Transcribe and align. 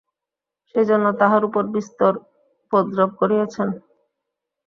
সেইজন্য 0.69 1.05
তাঁহার 1.19 1.43
উপর 1.49 1.63
বিস্তর 1.75 2.13
উপদ্রব 2.63 3.11
করিয়াছেন। 3.21 3.69